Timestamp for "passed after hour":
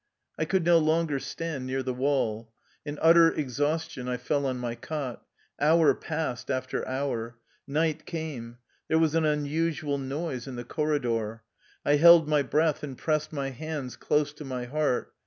5.93-7.37